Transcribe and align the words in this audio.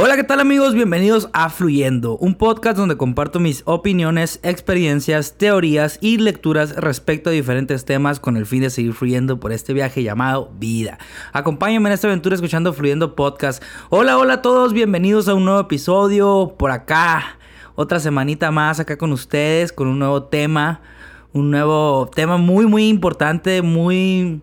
Hola, 0.00 0.14
¿qué 0.14 0.22
tal 0.22 0.38
amigos? 0.38 0.74
Bienvenidos 0.74 1.28
a 1.32 1.50
Fluyendo, 1.50 2.16
un 2.18 2.36
podcast 2.36 2.76
donde 2.76 2.96
comparto 2.96 3.40
mis 3.40 3.62
opiniones, 3.64 4.38
experiencias, 4.44 5.36
teorías 5.36 5.98
y 6.00 6.18
lecturas 6.18 6.76
respecto 6.76 7.30
a 7.30 7.32
diferentes 7.32 7.84
temas 7.84 8.20
con 8.20 8.36
el 8.36 8.46
fin 8.46 8.60
de 8.60 8.70
seguir 8.70 8.94
fluyendo 8.94 9.40
por 9.40 9.50
este 9.50 9.72
viaje 9.72 10.04
llamado 10.04 10.52
vida. 10.56 10.98
Acompáñenme 11.32 11.88
en 11.88 11.94
esta 11.94 12.06
aventura 12.06 12.36
escuchando 12.36 12.72
Fluyendo 12.72 13.16
Podcast. 13.16 13.60
Hola, 13.90 14.18
hola 14.18 14.34
a 14.34 14.42
todos, 14.42 14.72
bienvenidos 14.72 15.26
a 15.26 15.34
un 15.34 15.44
nuevo 15.44 15.58
episodio 15.58 16.54
por 16.56 16.70
acá. 16.70 17.36
Otra 17.74 17.98
semanita 17.98 18.52
más 18.52 18.78
acá 18.78 18.96
con 18.98 19.10
ustedes 19.10 19.72
con 19.72 19.88
un 19.88 19.98
nuevo 19.98 20.22
tema, 20.22 20.80
un 21.32 21.50
nuevo 21.50 22.08
tema 22.14 22.36
muy, 22.36 22.66
muy 22.66 22.86
importante, 22.86 23.62
muy... 23.62 24.42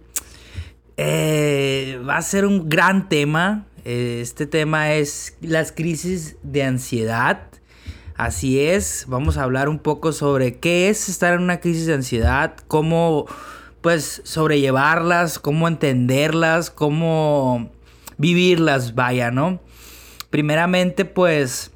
Eh, 0.97 1.97
va 2.05 2.17
a 2.17 2.21
ser 2.21 2.45
un 2.45 2.67
gran 2.67 3.07
tema 3.07 3.67
este 3.85 4.47
tema 4.47 4.93
es 4.93 5.37
las 5.41 5.71
crisis 5.71 6.37
de 6.43 6.63
ansiedad. 6.63 7.43
Así 8.15 8.59
es, 8.59 9.05
vamos 9.07 9.37
a 9.37 9.43
hablar 9.43 9.69
un 9.69 9.79
poco 9.79 10.11
sobre 10.11 10.57
qué 10.57 10.89
es 10.89 11.07
estar 11.09 11.33
en 11.33 11.41
una 11.41 11.59
crisis 11.59 11.85
de 11.85 11.93
ansiedad, 11.93 12.55
cómo 12.67 13.25
pues 13.81 14.21
sobrellevarlas, 14.23 15.37
cómo 15.37 15.67
entenderlas, 15.67 16.71
cómo 16.71 17.71
vivirlas, 18.17 18.95
vaya, 18.95 19.31
¿no? 19.31 19.59
Primeramente 20.29 21.05
pues 21.05 21.71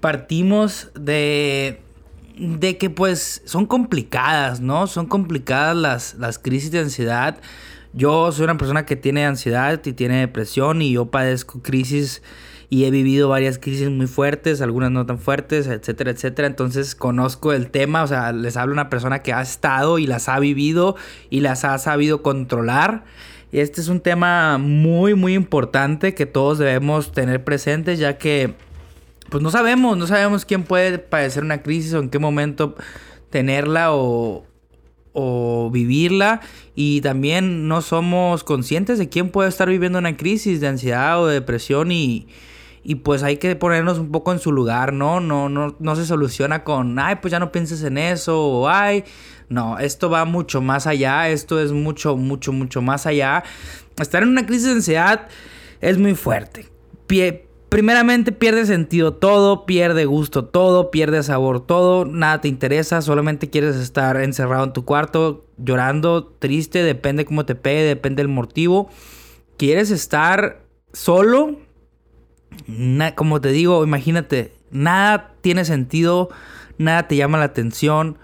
partimos 0.00 0.90
de 0.94 1.80
de 2.36 2.76
que 2.76 2.90
pues 2.90 3.42
son 3.46 3.66
complicadas, 3.66 4.60
¿no? 4.60 4.86
Son 4.86 5.06
complicadas 5.06 5.76
las, 5.76 6.14
las 6.14 6.38
crisis 6.38 6.70
de 6.70 6.80
ansiedad. 6.80 7.38
Yo 7.96 8.30
soy 8.30 8.44
una 8.44 8.58
persona 8.58 8.84
que 8.84 8.94
tiene 8.94 9.24
ansiedad 9.24 9.80
y 9.82 9.94
tiene 9.94 10.20
depresión 10.20 10.82
y 10.82 10.92
yo 10.92 11.06
padezco 11.06 11.62
crisis 11.62 12.22
y 12.68 12.84
he 12.84 12.90
vivido 12.90 13.30
varias 13.30 13.58
crisis 13.58 13.88
muy 13.88 14.06
fuertes, 14.06 14.60
algunas 14.60 14.90
no 14.90 15.06
tan 15.06 15.18
fuertes, 15.18 15.66
etcétera, 15.66 16.10
etcétera. 16.10 16.46
Entonces 16.46 16.94
conozco 16.94 17.54
el 17.54 17.70
tema, 17.70 18.02
o 18.02 18.06
sea, 18.06 18.32
les 18.32 18.58
hablo 18.58 18.74
una 18.74 18.90
persona 18.90 19.22
que 19.22 19.32
ha 19.32 19.40
estado 19.40 19.98
y 19.98 20.06
las 20.06 20.28
ha 20.28 20.38
vivido 20.38 20.94
y 21.30 21.40
las 21.40 21.64
ha 21.64 21.78
sabido 21.78 22.20
controlar. 22.20 23.04
Este 23.50 23.80
es 23.80 23.88
un 23.88 24.00
tema 24.00 24.58
muy, 24.58 25.14
muy 25.14 25.32
importante 25.32 26.14
que 26.14 26.26
todos 26.26 26.58
debemos 26.58 27.12
tener 27.12 27.44
presentes 27.44 27.98
ya 27.98 28.18
que, 28.18 28.52
pues 29.30 29.42
no 29.42 29.50
sabemos, 29.50 29.96
no 29.96 30.06
sabemos 30.06 30.44
quién 30.44 30.64
puede 30.64 30.98
padecer 30.98 31.44
una 31.44 31.62
crisis 31.62 31.94
o 31.94 32.00
en 32.00 32.10
qué 32.10 32.18
momento 32.18 32.74
tenerla 33.30 33.94
o, 33.94 34.44
o 35.18 35.70
vivirla 35.70 36.42
y 36.74 37.00
también 37.00 37.68
no 37.68 37.80
somos 37.80 38.44
conscientes 38.44 38.98
de 38.98 39.08
quién 39.08 39.30
puede 39.30 39.48
estar 39.48 39.66
viviendo 39.66 39.98
una 39.98 40.18
crisis 40.18 40.60
de 40.60 40.68
ansiedad 40.68 41.22
o 41.22 41.26
de 41.26 41.34
depresión 41.34 41.90
y, 41.90 42.28
y 42.84 42.96
pues 42.96 43.22
hay 43.22 43.38
que 43.38 43.56
ponernos 43.56 43.98
un 43.98 44.12
poco 44.12 44.30
en 44.32 44.40
su 44.40 44.52
lugar, 44.52 44.92
¿no? 44.92 45.20
No, 45.20 45.48
no, 45.48 45.74
no 45.78 45.96
se 45.96 46.04
soluciona 46.04 46.64
con, 46.64 46.98
ay, 46.98 47.16
pues 47.22 47.32
ya 47.32 47.38
no 47.38 47.50
pienses 47.50 47.82
en 47.82 47.96
eso 47.96 48.38
o 48.38 48.68
ay, 48.68 49.04
no, 49.48 49.78
esto 49.78 50.10
va 50.10 50.26
mucho 50.26 50.60
más 50.60 50.86
allá, 50.86 51.30
esto 51.30 51.60
es 51.60 51.72
mucho, 51.72 52.16
mucho, 52.18 52.52
mucho 52.52 52.82
más 52.82 53.06
allá. 53.06 53.42
Estar 53.98 54.22
en 54.22 54.28
una 54.28 54.44
crisis 54.44 54.66
de 54.66 54.72
ansiedad 54.72 55.28
es 55.80 55.96
muy 55.96 56.14
fuerte. 56.14 56.68
Pie, 57.06 57.45
primeramente 57.76 58.32
pierde 58.32 58.64
sentido 58.64 59.12
todo, 59.12 59.66
pierde 59.66 60.06
gusto 60.06 60.46
todo, 60.46 60.90
pierde 60.90 61.22
sabor 61.22 61.60
todo, 61.60 62.06
nada 62.06 62.40
te 62.40 62.48
interesa, 62.48 63.02
solamente 63.02 63.50
quieres 63.50 63.76
estar 63.76 64.18
encerrado 64.22 64.64
en 64.64 64.72
tu 64.72 64.86
cuarto 64.86 65.44
llorando, 65.58 66.24
triste, 66.24 66.82
depende 66.82 67.26
cómo 67.26 67.44
te 67.44 67.54
pegue, 67.54 67.82
depende 67.82 68.22
del 68.22 68.32
motivo. 68.32 68.88
Quieres 69.58 69.90
estar 69.90 70.62
solo, 70.94 71.58
como 73.14 73.42
te 73.42 73.50
digo, 73.50 73.84
imagínate, 73.84 74.54
nada 74.70 75.34
tiene 75.42 75.66
sentido, 75.66 76.30
nada 76.78 77.06
te 77.08 77.16
llama 77.16 77.36
la 77.36 77.44
atención, 77.44 78.16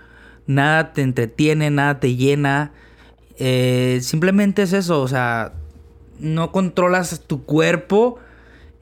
nada 0.46 0.94
te 0.94 1.02
entretiene, 1.02 1.68
nada 1.68 2.00
te 2.00 2.16
llena. 2.16 2.72
Eh, 3.36 3.98
simplemente 4.00 4.62
es 4.62 4.72
eso, 4.72 5.02
o 5.02 5.08
sea, 5.08 5.52
no 6.18 6.52
controlas 6.52 7.20
tu 7.26 7.44
cuerpo 7.44 8.18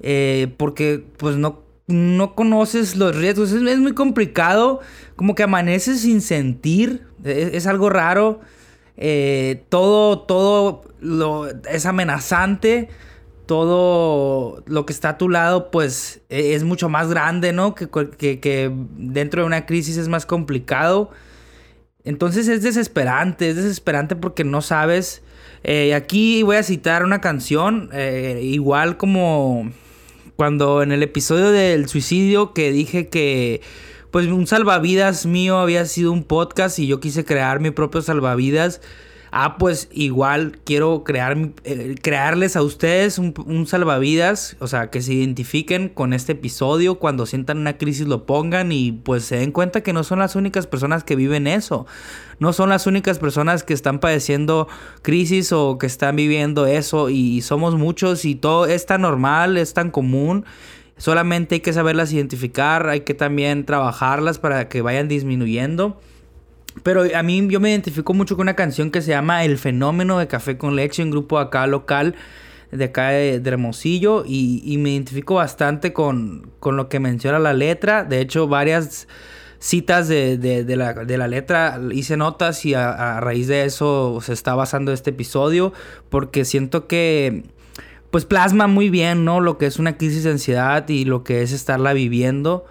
eh, 0.00 0.53
porque 0.56 1.05
pues 1.19 1.37
no, 1.37 1.62
no 1.87 2.34
conoces 2.34 2.97
los 2.97 3.15
riesgos. 3.16 3.53
Es, 3.53 3.78
muy 3.78 3.93
complicado, 3.93 4.81
como 5.16 5.34
que 5.34 5.43
amaneces 5.43 6.00
sin 6.00 6.21
sentir, 6.21 7.06
es, 7.25 7.66
algo 7.66 7.91
raro. 7.91 8.41
Eh, 8.97 9.65
todo, 9.69 10.21
todo 10.21 10.83
lo, 11.00 11.49
es 11.49 11.87
amenazante. 11.87 12.88
Todo 13.47 14.62
lo 14.66 14.87
que 14.87 14.93
está 14.93 15.09
a 15.09 15.19
tu 15.19 15.28
lado, 15.28 15.72
pues 15.72 16.21
e, 16.28 16.55
es 16.55 16.62
mucho 16.62 16.88
más 16.88 17.09
grande, 17.09 17.53
¿no? 17.53 17.75
Que, 17.75 17.88
que, 17.88 18.72
dentro 18.97 19.43
de 19.43 19.47
una 19.47 19.67
crisis 19.67 19.97
es 19.97 20.06
más 20.06 20.25
complicado. 20.25 21.11
Entonces 22.05 22.47
es 22.47 22.62
desesperante, 22.62 23.50
es 23.50 23.56
desesperante 23.56 24.15
porque 24.15 24.44
no 24.44 24.62
sabes. 24.62 25.25
Eh, 25.65 25.94
aquí 25.94 26.44
voy 26.44 26.56
a 26.56 26.62
citar 26.62 27.03
una 27.03 27.21
canción, 27.21 27.91
igual 28.41 28.97
como 28.97 29.72
cuando 30.41 30.83
en 30.83 30.91
el 30.91 31.03
episodio 31.03 31.51
del 31.51 31.87
suicidio 31.87 32.55
que 32.55 32.73
dije 32.73 33.09
que 33.11 33.61
pues 34.11 34.27
un 34.28 34.47
salvavidas 34.47 35.27
mío 35.27 35.59
había 35.59 35.84
sido 35.84 36.12
un 36.12 36.25
podcast 36.25 36.78
y 36.78 36.87
yo 36.87 36.99
quise 36.99 37.27
crear 37.27 37.61
mi 37.61 37.73
propio 37.73 38.01
salvavidas 38.01 38.81
ah, 39.31 39.57
pues 39.59 39.89
igual 39.93 40.59
quiero 40.65 41.05
crear, 41.05 41.37
eh, 41.65 41.95
crearles 42.03 42.57
a 42.57 42.63
ustedes 42.63 43.19
un, 43.19 43.67
salvavidas, 43.67 44.57
o 44.61 44.67
sea, 44.67 44.91
que 44.91 45.03
se 45.03 45.15
identifiquen 45.15 45.89
con 45.89 46.13
este 46.13 46.33
episodio, 46.33 46.97
cuando 46.97 47.27
sientan 47.27 47.59
una 47.59 47.79
crisis 47.79 48.07
lo 48.07 48.27
pongan 48.27 48.73
y 48.73 48.93
pues 48.93 49.25
se 49.25 49.37
den 49.37 49.53
cuenta 49.53 49.83
que 49.83 49.93
no 49.93 50.05
son 50.05 50.19
las 50.19 50.37
únicas 50.37 50.67
personas 50.67 51.05
que 51.05 51.17
viven 51.17 51.47
eso, 51.47 51.87
no 52.39 52.53
son 52.53 52.71
las 52.71 52.87
únicas 52.87 53.19
personas 53.19 53.63
que 53.63 53.75
están 53.75 54.01
padeciendo 54.01 54.69
crisis 55.03 55.53
o 55.53 55.79
que 55.79 55.87
están 55.87 56.17
viviendo 56.17 56.67
eso 56.67 57.11
y 57.11 57.43
somos 57.43 57.77
muchos 57.77 58.25
y 58.25 58.35
todo 58.35 58.67
es 58.67 58.87
tan 58.87 59.03
normal, 59.03 59.57
es 59.57 59.75
tan 59.75 59.91
común. 59.91 60.45
Solamente 60.97 61.57
hay 61.57 61.61
que 61.61 61.73
saberlas 61.73 62.12
identificar, 62.12 62.89
hay 62.89 63.01
que 63.01 63.15
también 63.15 63.65
trabajarlas 63.65 64.39
para 64.39 64.69
que 64.69 64.83
vayan 64.83 65.09
disminuyendo. 65.09 65.99
Pero 66.82 67.04
a 67.14 67.22
mí 67.22 67.47
yo 67.48 67.60
me 67.60 67.70
identifico 67.70 68.14
mucho 68.14 68.36
con 68.36 68.44
una 68.44 68.56
canción 68.56 68.91
que 68.91 69.03
se 69.03 69.10
llama 69.10 69.44
El 69.44 69.58
Fenómeno 69.58 70.19
de 70.19 70.28
Café 70.28 70.56
con 70.56 70.76
Leche, 70.76 71.03
un 71.03 71.10
grupo 71.10 71.38
acá 71.38 71.66
local 71.66 72.14
de 72.70 72.84
acá 72.84 73.08
de, 73.08 73.42
Hermosillo 73.44 74.25
y, 74.26 74.76
me 74.78 74.91
identifico 74.91 75.34
bastante 75.34 75.92
con, 75.92 76.50
lo 76.64 76.88
que 76.88 77.00
menciona 77.00 77.38
la 77.38 77.53
letra. 77.53 78.04
De 78.04 78.20
hecho, 78.20 78.47
varias 78.47 79.08
citas 79.58 80.08
de, 80.08 80.64
la, 80.76 81.28
letra 81.28 81.81
hice 81.92 82.16
notas 82.16 82.64
y 82.64 82.75
a, 82.75 83.16
a, 83.16 83.20
raíz 83.20 83.48
de 83.48 83.64
eso 83.64 84.20
se 84.22 84.32
está 84.32 84.54
basando 84.54 84.92
este 84.92 85.10
episodio 85.10 85.72
porque 86.08 86.44
siento 86.44 86.87
que 86.87 87.44
pues 88.10 88.25
plasma 88.25 88.66
muy 88.66 88.91
bien, 88.91 89.25
¿no? 89.25 89.41
Lo 89.41 89.58
que 89.58 89.66
es 89.66 89.78
una 89.78 89.97
crisis 89.97 90.25
de 90.25 90.31
ansiedad 90.31 90.88
y 90.88 91.04
lo 91.04 91.22
que 91.22 91.42
es 91.42 91.52
estarla 91.52 91.92
viviendo. 91.92 92.66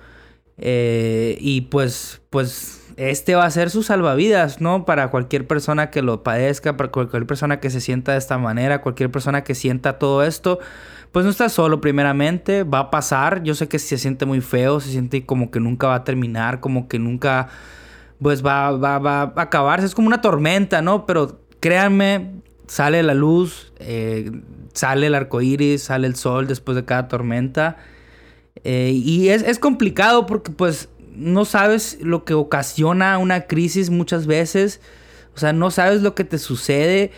Eh, 0.58 1.38
y 1.40 1.62
pues, 1.62 2.22
pues 2.30 2.79
este 3.00 3.34
va 3.34 3.46
a 3.46 3.50
ser 3.50 3.70
su 3.70 3.82
salvavidas, 3.82 4.60
¿no? 4.60 4.84
Para 4.84 5.10
cualquier 5.10 5.48
persona 5.48 5.90
que 5.90 6.02
lo 6.02 6.22
padezca, 6.22 6.76
para 6.76 6.92
cualquier 6.92 7.26
persona 7.26 7.62
que 7.62 7.70
se 7.70 7.80
sienta 7.80 8.12
de 8.12 8.18
esta 8.18 8.38
manera, 8.38 8.82
cualquier 8.82 9.10
persona 9.10 9.46
que 9.46 9.56
sienta 9.56 9.98
todo 9.98 10.22
esto, 10.22 10.60
pues 11.14 11.24
no 11.24 11.32
está 11.32 11.48
solo 11.48 11.80
primeramente, 11.80 12.64
va 12.64 12.80
a 12.80 12.92
pasar, 12.92 13.42
yo 13.42 13.56
sé 13.56 13.70
que 13.70 13.80
se 13.80 13.98
siente 13.98 14.26
muy 14.26 14.42
feo, 14.42 14.82
se 14.82 14.92
siente 14.92 15.26
como 15.26 15.50
que 15.50 15.62
nunca 15.62 15.88
va 15.88 15.96
a 15.96 16.04
terminar, 16.04 16.60
como 16.60 16.90
que 16.90 17.00
nunca, 17.00 17.48
pues 18.22 18.46
va, 18.46 18.72
va, 18.72 19.00
va 19.00 19.22
a 19.34 19.42
acabarse, 19.44 19.86
es 19.86 19.96
como 19.96 20.08
una 20.08 20.20
tormenta, 20.20 20.82
¿no? 20.82 21.06
Pero 21.06 21.40
créanme, 21.62 22.34
sale 22.68 23.02
la 23.02 23.14
luz, 23.14 23.72
eh, 23.80 24.30
sale 24.74 25.08
el 25.08 25.16
arco 25.16 25.40
iris, 25.40 25.84
sale 25.84 26.06
el 26.06 26.18
sol 26.18 26.48
después 26.48 26.76
de 26.76 26.84
cada 26.84 27.08
tormenta. 27.08 27.78
Eh, 28.66 28.92
y 28.94 29.30
es, 29.30 29.42
es 29.44 29.58
complicado 29.58 30.26
porque 30.26 30.52
pues 30.52 30.90
no 31.16 31.46
sabes 31.46 31.98
lo 32.02 32.24
que 32.24 32.34
ocasiona 32.34 33.18
una 33.18 33.42
crisis 33.42 33.90
muchas 33.90 34.28
veces. 34.28 34.82
O 35.36 35.40
sea, 35.40 35.54
no 35.54 35.72
sabes 35.72 36.02
lo 36.02 36.16
que 36.16 36.24
te 36.24 36.38
sucede. 36.38 37.12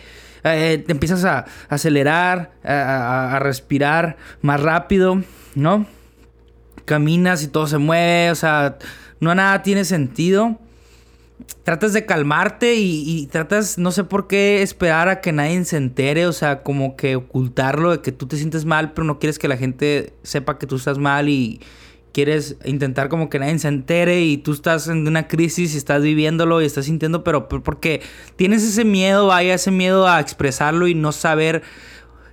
Eh, 0.44 0.82
te 0.84 0.92
empiezas 0.92 1.24
a, 1.24 1.46
acelerar, 1.68 2.52
a, 2.64 3.38
respirar 3.40 4.16
más 4.40 4.60
rápido, 4.60 5.22
¿no? 5.54 5.86
Caminas 6.84 7.44
y 7.44 7.48
todo 7.48 7.68
se 7.68 7.78
mueve, 7.78 8.32
o 8.32 8.34
sea, 8.34 8.76
no 9.20 9.34
nada 9.34 9.62
tiene 9.62 9.84
sentido. 9.84 10.58
Tratas 11.62 11.92
de 11.92 12.06
calmarte 12.06 12.74
y, 12.74 13.04
y, 13.06 13.26
tratas, 13.26 13.78
no 13.78 13.92
sé 13.92 14.02
por 14.02 14.26
qué, 14.26 14.62
esperar 14.62 15.08
a 15.08 15.20
que 15.20 15.30
nadie 15.30 15.64
se 15.64 15.76
entere, 15.76 16.26
o 16.26 16.32
sea, 16.32 16.64
como 16.64 16.96
que 16.96 17.14
ocultarlo 17.14 17.92
de 17.92 18.00
que 18.00 18.10
tú 18.10 18.26
te 18.26 18.36
sientes 18.36 18.64
mal, 18.64 18.92
pero 18.94 19.04
no 19.04 19.20
quieres 19.20 19.38
que 19.38 19.46
la 19.46 19.56
gente 19.56 20.12
sepa 20.24 20.58
que 20.58 20.66
tú 20.66 20.74
estás 20.76 20.98
mal 20.98 21.28
y, 21.28 21.60
quieres 22.12 22.56
intentar 22.64 23.08
como 23.08 23.30
que 23.30 23.38
nadie 23.38 23.58
se 23.58 23.68
entere 23.68 24.22
y 24.22 24.36
tú 24.36 24.52
estás 24.52 24.88
en 24.88 25.06
una 25.08 25.28
crisis 25.28 25.74
y 25.74 25.78
estás 25.78 26.02
viviéndolo 26.02 26.62
y 26.62 26.66
estás 26.66 26.84
sintiendo, 26.84 27.24
pero 27.24 27.48
porque 27.48 28.02
tienes 28.36 28.62
ese 28.62 28.84
miedo, 28.84 29.26
vaya, 29.28 29.54
ese 29.54 29.70
miedo 29.70 30.06
a 30.06 30.20
expresarlo 30.20 30.86
y 30.86 30.94
no 30.94 31.12
saber 31.12 31.62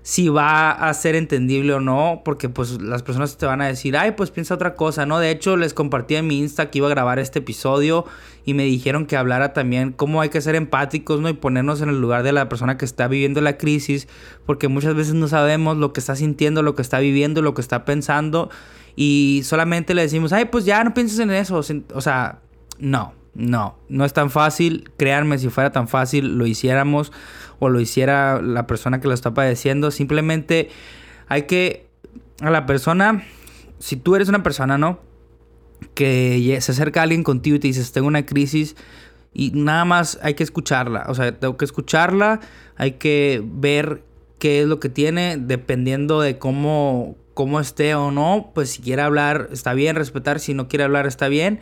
si 0.01 0.29
va 0.29 0.71
a 0.71 0.93
ser 0.93 1.15
entendible 1.15 1.73
o 1.73 1.79
no, 1.79 2.21
porque 2.23 2.49
pues 2.49 2.81
las 2.81 3.03
personas 3.03 3.37
te 3.37 3.45
van 3.45 3.61
a 3.61 3.67
decir, 3.67 3.97
ay, 3.97 4.11
pues 4.11 4.31
piensa 4.31 4.55
otra 4.55 4.75
cosa, 4.75 5.05
¿no? 5.05 5.19
De 5.19 5.31
hecho, 5.31 5.57
les 5.57 5.73
compartí 5.73 6.15
en 6.15 6.27
mi 6.27 6.39
Insta 6.39 6.69
que 6.69 6.79
iba 6.79 6.87
a 6.87 6.91
grabar 6.91 7.19
este 7.19 7.39
episodio 7.39 8.05
y 8.45 8.53
me 8.53 8.63
dijeron 8.63 9.05
que 9.05 9.17
hablara 9.17 9.53
también 9.53 9.91
cómo 9.91 10.21
hay 10.21 10.29
que 10.29 10.41
ser 10.41 10.55
empáticos, 10.55 11.19
¿no? 11.19 11.29
Y 11.29 11.33
ponernos 11.33 11.81
en 11.81 11.89
el 11.89 11.99
lugar 11.99 12.23
de 12.23 12.31
la 12.31 12.49
persona 12.49 12.77
que 12.77 12.85
está 12.85 13.07
viviendo 13.07 13.41
la 13.41 13.57
crisis, 13.57 14.07
porque 14.45 14.67
muchas 14.67 14.95
veces 14.95 15.13
no 15.13 15.27
sabemos 15.27 15.77
lo 15.77 15.93
que 15.93 15.99
está 15.99 16.15
sintiendo, 16.15 16.63
lo 16.63 16.75
que 16.75 16.81
está 16.81 16.99
viviendo, 16.99 17.41
lo 17.41 17.53
que 17.53 17.61
está 17.61 17.85
pensando 17.85 18.49
y 18.95 19.43
solamente 19.45 19.93
le 19.93 20.01
decimos, 20.01 20.33
ay, 20.33 20.45
pues 20.45 20.65
ya 20.65 20.83
no 20.83 20.93
pienses 20.93 21.19
en 21.19 21.31
eso, 21.31 21.61
o 21.93 22.01
sea, 22.01 22.39
no. 22.79 23.18
No, 23.33 23.77
no 23.89 24.05
es 24.05 24.13
tan 24.13 24.29
fácil. 24.29 24.91
Créanme, 24.97 25.37
si 25.37 25.49
fuera 25.49 25.71
tan 25.71 25.87
fácil, 25.87 26.37
lo 26.37 26.45
hiciéramos 26.45 27.11
o 27.59 27.69
lo 27.69 27.79
hiciera 27.79 28.41
la 28.41 28.67
persona 28.67 28.99
que 28.99 29.07
lo 29.07 29.13
está 29.13 29.33
padeciendo. 29.33 29.91
Simplemente 29.91 30.69
hay 31.27 31.43
que 31.43 31.87
a 32.41 32.49
la 32.49 32.65
persona, 32.65 33.23
si 33.79 33.95
tú 33.95 34.15
eres 34.15 34.29
una 34.29 34.43
persona, 34.43 34.77
¿no? 34.77 34.99
Que 35.93 36.57
se 36.61 36.71
acerca 36.71 37.01
a 37.01 37.03
alguien 37.03 37.23
contigo 37.23 37.55
y 37.55 37.59
te 37.59 37.67
dices, 37.67 37.91
tengo 37.91 38.07
una 38.07 38.25
crisis 38.25 38.75
y 39.33 39.51
nada 39.51 39.85
más 39.85 40.19
hay 40.21 40.33
que 40.33 40.43
escucharla. 40.43 41.05
O 41.07 41.15
sea, 41.15 41.31
tengo 41.37 41.57
que 41.57 41.65
escucharla, 41.65 42.39
hay 42.75 42.93
que 42.93 43.41
ver 43.45 44.03
qué 44.39 44.61
es 44.61 44.67
lo 44.67 44.79
que 44.79 44.89
tiene, 44.89 45.37
dependiendo 45.37 46.21
de 46.21 46.37
cómo, 46.37 47.15
cómo 47.33 47.59
esté 47.59 47.95
o 47.95 48.11
no. 48.11 48.51
Pues 48.55 48.71
si 48.71 48.81
quiere 48.81 49.01
hablar, 49.01 49.49
está 49.51 49.73
bien, 49.73 49.95
respetar. 49.95 50.39
Si 50.39 50.53
no 50.53 50.67
quiere 50.67 50.85
hablar, 50.85 51.05
está 51.05 51.27
bien. 51.27 51.59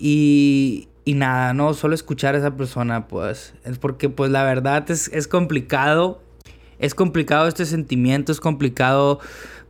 Y, 0.00 0.88
y 1.04 1.12
nada, 1.12 1.52
no, 1.52 1.74
solo 1.74 1.94
escuchar 1.94 2.34
a 2.34 2.38
esa 2.38 2.56
persona, 2.56 3.06
pues, 3.06 3.54
es 3.64 3.78
porque 3.78 4.08
pues 4.08 4.30
la 4.30 4.44
verdad 4.44 4.90
es, 4.90 5.08
es 5.12 5.28
complicado, 5.28 6.22
es 6.78 6.94
complicado 6.94 7.46
este 7.46 7.66
sentimiento, 7.66 8.32
es 8.32 8.40
complicado 8.40 9.20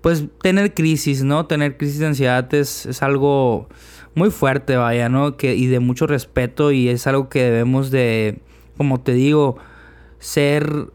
pues 0.00 0.24
tener 0.40 0.72
crisis, 0.72 1.24
¿no? 1.24 1.46
Tener 1.46 1.76
crisis 1.76 1.98
de 1.98 2.06
ansiedad 2.06 2.54
es, 2.54 2.86
es 2.86 3.02
algo 3.02 3.68
muy 4.14 4.30
fuerte, 4.30 4.76
vaya, 4.76 5.08
¿no? 5.08 5.36
Que, 5.36 5.56
y 5.56 5.66
de 5.66 5.80
mucho 5.80 6.06
respeto 6.06 6.72
y 6.72 6.88
es 6.88 7.06
algo 7.08 7.28
que 7.28 7.42
debemos 7.42 7.90
de, 7.90 8.38
como 8.76 9.00
te 9.00 9.12
digo, 9.12 9.56
ser 10.20 10.92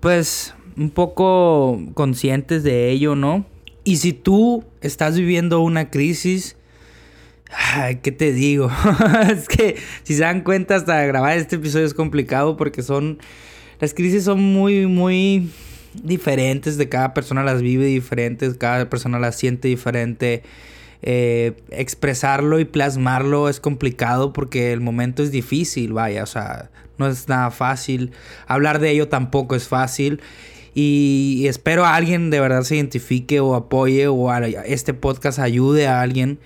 pues 0.00 0.54
un 0.76 0.90
poco 0.90 1.80
conscientes 1.94 2.62
de 2.62 2.90
ello, 2.90 3.16
¿no? 3.16 3.46
Y 3.84 3.96
si 3.96 4.12
tú 4.12 4.64
estás 4.80 5.16
viviendo 5.16 5.60
una 5.60 5.90
crisis, 5.90 6.55
¿qué 8.02 8.12
te 8.12 8.32
digo? 8.32 8.70
es 9.30 9.48
que 9.48 9.76
si 10.02 10.14
se 10.14 10.22
dan 10.22 10.42
cuenta 10.42 10.76
hasta 10.76 11.04
grabar 11.04 11.36
este 11.36 11.56
episodio 11.56 11.86
es 11.86 11.94
complicado 11.94 12.56
porque 12.56 12.82
son... 12.82 13.18
Las 13.78 13.92
crisis 13.92 14.24
son 14.24 14.40
muy, 14.40 14.86
muy 14.86 15.50
diferentes, 16.02 16.78
de 16.78 16.88
cada 16.88 17.12
persona 17.12 17.44
las 17.44 17.60
vive 17.60 17.84
diferentes, 17.84 18.54
cada 18.54 18.88
persona 18.88 19.18
las 19.18 19.36
siente 19.36 19.68
diferente. 19.68 20.42
Eh, 21.02 21.52
expresarlo 21.70 22.58
y 22.58 22.64
plasmarlo 22.64 23.50
es 23.50 23.60
complicado 23.60 24.32
porque 24.32 24.72
el 24.72 24.80
momento 24.80 25.22
es 25.22 25.30
difícil, 25.30 25.92
vaya, 25.92 26.22
o 26.22 26.26
sea, 26.26 26.70
no 26.96 27.06
es 27.06 27.28
nada 27.28 27.50
fácil. 27.50 28.12
Hablar 28.46 28.80
de 28.80 28.90
ello 28.90 29.08
tampoco 29.08 29.54
es 29.54 29.68
fácil. 29.68 30.20
Y 30.74 31.46
espero 31.48 31.84
a 31.86 31.94
alguien 31.94 32.28
de 32.30 32.40
verdad 32.40 32.62
se 32.62 32.76
identifique 32.76 33.40
o 33.40 33.54
apoye 33.54 34.08
o 34.08 34.30
a 34.30 34.40
este 34.46 34.92
podcast 34.92 35.38
ayude 35.38 35.86
a 35.86 36.02
alguien 36.02 36.38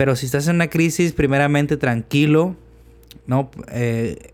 pero 0.00 0.16
si 0.16 0.24
estás 0.24 0.48
en 0.48 0.54
una 0.54 0.70
crisis, 0.70 1.12
primeramente 1.12 1.76
tranquilo, 1.76 2.56
¿no? 3.26 3.50
Eh, 3.70 4.32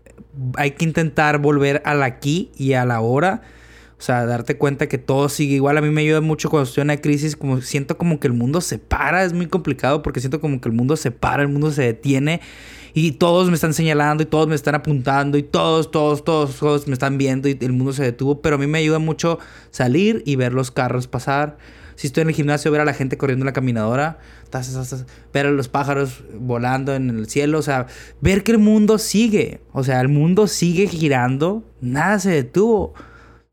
hay 0.55 0.71
que 0.71 0.85
intentar 0.85 1.39
volver 1.39 1.81
al 1.83 2.03
aquí 2.03 2.51
y 2.57 2.71
a 2.71 2.85
la 2.85 2.95
ahora. 2.95 3.41
O 3.99 4.01
sea, 4.01 4.25
darte 4.25 4.55
cuenta 4.55 4.87
que 4.87 4.97
todo 4.97 5.27
sigue 5.27 5.55
igual. 5.55 5.75
A 5.77 5.81
mí 5.81 5.89
me 5.89 5.99
ayuda 5.99 6.21
mucho 6.21 6.49
cuando 6.49 6.69
estoy 6.69 6.83
en 6.83 6.85
una 6.85 7.01
crisis, 7.01 7.35
como 7.35 7.59
siento 7.59 7.97
como 7.97 8.17
que 8.17 8.27
el 8.27 8.33
mundo 8.33 8.61
se 8.61 8.79
para. 8.79 9.25
Es 9.25 9.33
muy 9.33 9.47
complicado 9.47 10.03
porque 10.03 10.21
siento 10.21 10.39
como 10.39 10.61
que 10.61 10.69
el 10.69 10.73
mundo 10.73 10.95
se 10.95 11.11
para, 11.11 11.43
el 11.43 11.49
mundo 11.49 11.69
se 11.73 11.81
detiene. 11.81 12.39
Y 12.93 13.11
todos 13.11 13.49
me 13.49 13.55
están 13.55 13.73
señalando 13.73 14.23
y 14.23 14.25
todos 14.25 14.47
me 14.47 14.55
están 14.55 14.73
apuntando 14.73 15.37
y 15.37 15.43
todos, 15.43 15.91
todos, 15.91 16.23
todos, 16.23 16.55
todos 16.55 16.87
me 16.87 16.93
están 16.93 17.17
viendo 17.17 17.49
y 17.49 17.57
el 17.59 17.73
mundo 17.73 17.91
se 17.91 18.03
detuvo. 18.03 18.41
Pero 18.41 18.55
a 18.55 18.57
mí 18.57 18.67
me 18.67 18.77
ayuda 18.77 18.99
mucho 18.99 19.37
salir 19.71 20.23
y 20.25 20.37
ver 20.37 20.53
los 20.53 20.71
carros 20.71 21.07
pasar 21.07 21.57
si 21.97 22.05
estoy 22.05 22.21
en 22.21 22.29
el 22.29 22.35
gimnasio, 22.35 22.69
ver 22.69 22.81
a 22.81 22.85
la 22.85 22.93
gente 22.93 23.17
corriendo 23.17 23.43
en 23.43 23.47
la 23.47 23.53
caminadora, 23.53 24.19
ver 25.33 25.47
a 25.47 25.51
los 25.51 25.67
pájaros 25.67 26.23
volando 26.39 26.93
en 26.93 27.09
el 27.09 27.27
cielo, 27.27 27.57
o 27.57 27.63
sea, 27.63 27.87
ver 28.21 28.43
que 28.43 28.51
el 28.51 28.59
mundo 28.59 28.99
sigue, 28.99 29.61
o 29.73 29.83
sea, 29.83 29.99
el 29.99 30.07
mundo 30.07 30.45
sigue 30.45 30.87
girando, 30.87 31.63
nada 31.81 32.19
se 32.19 32.29
detuvo. 32.29 32.93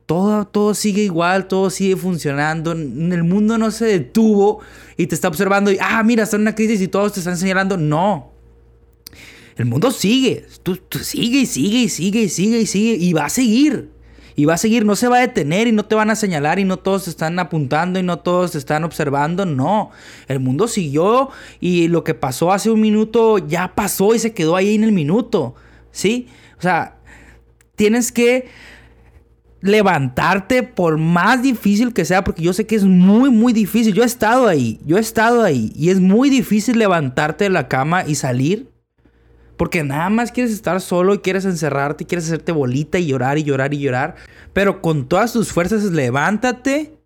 Todo, 0.04 0.46
todo 0.46 0.74
sigue 0.74 1.02
igual, 1.02 1.48
todo 1.48 1.70
sigue 1.70 1.96
funcionando. 1.96 2.72
El 2.72 3.24
mundo 3.24 3.56
no 3.56 3.70
se 3.70 3.86
detuvo 3.86 4.60
y 4.98 5.06
te 5.06 5.14
está 5.14 5.28
observando 5.28 5.72
y, 5.72 5.78
ah, 5.80 6.02
mira, 6.02 6.24
está 6.24 6.36
en 6.36 6.42
una 6.42 6.54
crisis 6.54 6.82
y 6.82 6.88
todos 6.88 7.14
te 7.14 7.20
están 7.20 7.38
señalando. 7.38 7.78
No. 7.78 8.30
El 9.56 9.64
mundo 9.64 9.90
sigue. 9.90 10.44
Tú, 10.62 10.76
tú 10.76 10.98
sigue 10.98 11.38
y 11.38 11.46
sigue 11.46 11.78
y 11.78 11.88
sigue 11.88 12.20
y 12.20 12.28
sigue 12.28 12.60
y 12.60 12.66
sigue 12.66 12.96
y 12.96 13.14
va 13.14 13.24
a 13.24 13.30
seguir 13.30 13.93
y 14.36 14.44
va 14.44 14.54
a 14.54 14.58
seguir, 14.58 14.84
no 14.84 14.96
se 14.96 15.08
va 15.08 15.18
a 15.18 15.20
detener 15.20 15.66
y 15.66 15.72
no 15.72 15.84
te 15.84 15.94
van 15.94 16.10
a 16.10 16.16
señalar 16.16 16.58
y 16.58 16.64
no 16.64 16.78
todos 16.78 17.08
están 17.08 17.38
apuntando 17.38 17.98
y 17.98 18.02
no 18.02 18.18
todos 18.18 18.54
están 18.54 18.84
observando, 18.84 19.46
no, 19.46 19.90
el 20.28 20.40
mundo 20.40 20.68
siguió 20.68 21.30
y 21.60 21.88
lo 21.88 22.04
que 22.04 22.14
pasó 22.14 22.52
hace 22.52 22.70
un 22.70 22.80
minuto 22.80 23.38
ya 23.38 23.74
pasó 23.74 24.14
y 24.14 24.18
se 24.18 24.32
quedó 24.32 24.56
ahí 24.56 24.74
en 24.74 24.84
el 24.84 24.92
minuto, 24.92 25.54
¿sí? 25.90 26.28
O 26.58 26.62
sea, 26.62 26.96
tienes 27.76 28.12
que 28.12 28.48
levantarte 29.60 30.62
por 30.62 30.98
más 30.98 31.42
difícil 31.42 31.94
que 31.94 32.04
sea, 32.04 32.22
porque 32.22 32.42
yo 32.42 32.52
sé 32.52 32.66
que 32.66 32.76
es 32.76 32.84
muy, 32.84 33.30
muy 33.30 33.54
difícil. 33.54 33.94
Yo 33.94 34.02
he 34.02 34.06
estado 34.06 34.46
ahí, 34.46 34.78
yo 34.84 34.98
he 34.98 35.00
estado 35.00 35.42
ahí 35.42 35.72
y 35.74 35.88
es 35.88 36.00
muy 36.00 36.28
difícil 36.28 36.78
levantarte 36.78 37.44
de 37.44 37.50
la 37.50 37.66
cama 37.66 38.04
y 38.06 38.16
salir 38.16 38.73
porque 39.56 39.84
nada 39.84 40.10
más 40.10 40.32
quieres 40.32 40.52
estar 40.52 40.80
solo 40.80 41.14
y 41.14 41.18
quieres 41.18 41.44
encerrarte 41.44 42.04
y 42.04 42.06
quieres 42.06 42.26
hacerte 42.26 42.52
bolita 42.52 42.98
y 42.98 43.06
llorar 43.06 43.38
y 43.38 43.44
llorar 43.44 43.72
y 43.72 43.78
llorar. 43.78 44.16
Pero 44.52 44.82
con 44.82 45.08
todas 45.08 45.32
tus 45.32 45.52
fuerzas 45.52 45.84
levántate, 45.84 46.98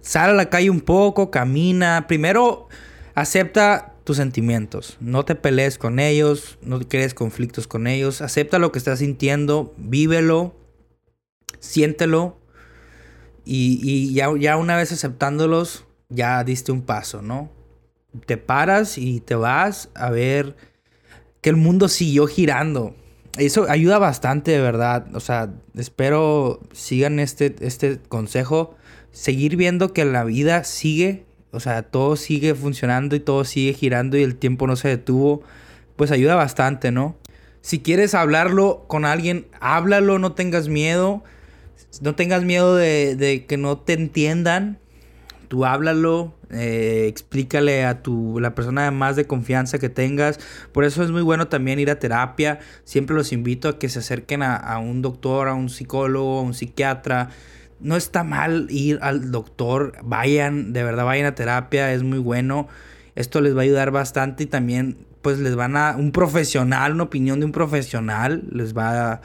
sal 0.00 0.30
a 0.30 0.34
la 0.34 0.50
calle 0.50 0.70
un 0.70 0.80
poco, 0.80 1.30
camina. 1.30 2.06
Primero 2.06 2.68
acepta 3.14 3.94
tus 4.04 4.16
sentimientos. 4.16 4.96
No 5.00 5.24
te 5.24 5.34
pelees 5.34 5.78
con 5.78 5.98
ellos, 5.98 6.58
no 6.62 6.78
crees 6.80 7.14
conflictos 7.14 7.66
con 7.66 7.86
ellos. 7.86 8.22
Acepta 8.22 8.58
lo 8.58 8.72
que 8.72 8.78
estás 8.78 9.00
sintiendo, 9.00 9.74
vívelo, 9.76 10.54
siéntelo. 11.58 12.38
Y, 13.44 13.80
y 13.82 14.14
ya, 14.14 14.28
ya 14.38 14.56
una 14.56 14.76
vez 14.76 14.90
aceptándolos, 14.90 15.84
ya 16.08 16.44
diste 16.44 16.72
un 16.72 16.80
paso, 16.80 17.20
¿no? 17.20 17.50
Te 18.24 18.38
paras 18.38 18.96
y 18.96 19.20
te 19.20 19.34
vas 19.34 19.90
a 19.94 20.08
ver 20.08 20.56
que 21.44 21.50
el 21.50 21.56
mundo 21.56 21.88
siguió 21.88 22.26
girando. 22.26 22.94
Eso 23.36 23.66
ayuda 23.68 23.98
bastante, 23.98 24.52
de 24.52 24.60
verdad. 24.62 25.14
O 25.14 25.20
sea, 25.20 25.52
espero 25.76 26.58
sigan 26.72 27.20
este, 27.20 27.54
este 27.60 27.98
consejo. 28.08 28.74
Seguir 29.12 29.56
viendo 29.56 29.92
que 29.92 30.06
la 30.06 30.24
vida 30.24 30.64
sigue. 30.64 31.26
O 31.50 31.60
sea, 31.60 31.82
todo 31.82 32.16
sigue 32.16 32.54
funcionando 32.54 33.14
y 33.14 33.20
todo 33.20 33.44
sigue 33.44 33.74
girando 33.74 34.16
y 34.16 34.22
el 34.22 34.36
tiempo 34.36 34.66
no 34.66 34.74
se 34.74 34.88
detuvo. 34.88 35.42
Pues 35.96 36.12
ayuda 36.12 36.34
bastante, 36.34 36.92
¿no? 36.92 37.14
Si 37.60 37.80
quieres 37.80 38.14
hablarlo 38.14 38.86
con 38.88 39.04
alguien, 39.04 39.46
háblalo, 39.60 40.18
no 40.18 40.32
tengas 40.32 40.68
miedo. 40.68 41.24
No 42.00 42.14
tengas 42.14 42.42
miedo 42.42 42.74
de, 42.74 43.16
de 43.16 43.44
que 43.44 43.58
no 43.58 43.76
te 43.76 43.92
entiendan 43.92 44.78
tú 45.54 45.64
háblalo, 45.64 46.34
eh, 46.50 47.06
explícale 47.08 47.84
a 47.84 48.02
tu, 48.02 48.40
la 48.40 48.56
persona 48.56 48.90
más 48.90 49.14
de 49.14 49.28
confianza 49.28 49.78
que 49.78 49.88
tengas. 49.88 50.40
Por 50.72 50.82
eso 50.82 51.04
es 51.04 51.12
muy 51.12 51.22
bueno 51.22 51.46
también 51.46 51.78
ir 51.78 51.92
a 51.92 52.00
terapia. 52.00 52.58
Siempre 52.82 53.14
los 53.14 53.32
invito 53.32 53.68
a 53.68 53.78
que 53.78 53.88
se 53.88 54.00
acerquen 54.00 54.42
a, 54.42 54.76
un 54.78 55.00
doctor, 55.00 55.46
a 55.46 55.54
un 55.54 55.68
psicólogo, 55.68 56.40
a 56.40 56.42
un 56.42 56.54
psiquiatra. 56.54 57.30
No 57.78 57.94
está 57.94 58.24
mal 58.24 58.66
ir 58.68 58.98
al 59.00 59.30
doctor, 59.30 59.92
vayan, 60.02 60.72
de 60.72 60.82
verdad 60.82 61.04
vayan 61.04 61.26
a 61.26 61.36
terapia, 61.36 61.92
es 61.92 62.02
muy 62.02 62.18
bueno. 62.18 62.66
Esto 63.14 63.40
les 63.40 63.54
va 63.54 63.60
a 63.60 63.62
ayudar 63.62 63.92
bastante 63.92 64.42
y 64.42 64.46
también 64.46 65.06
pues 65.22 65.38
les 65.38 65.54
van 65.54 65.76
a, 65.76 65.94
un 65.96 66.10
profesional, 66.10 66.94
una 66.94 67.04
opinión 67.04 67.38
de 67.38 67.46
un 67.46 67.52
profesional, 67.52 68.42
les 68.50 68.76
va 68.76 69.12
a 69.12 69.20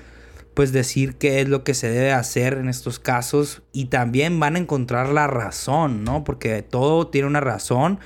pues 0.53 0.71
decir 0.71 1.15
qué 1.15 1.41
es 1.41 1.47
lo 1.47 1.63
que 1.63 1.73
se 1.73 1.89
debe 1.89 2.11
hacer 2.11 2.53
en 2.53 2.69
estos 2.69 2.99
casos 2.99 3.61
y 3.71 3.85
también 3.85 4.39
van 4.39 4.55
a 4.55 4.59
encontrar 4.59 5.09
la 5.09 5.27
razón, 5.27 6.03
¿no? 6.03 6.23
Porque 6.23 6.61
todo 6.63 7.07
tiene 7.07 7.27
una 7.27 7.39
razón. 7.39 7.99